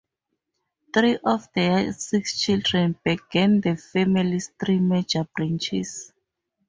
Three 0.95 1.17
of 1.23 1.47
their 1.53 1.93
six 1.93 2.41
children 2.41 2.97
began 3.05 3.61
the 3.61 3.75
family's 3.77 4.47
three 4.59 4.79
major 4.79 5.25
branches. 5.35 6.11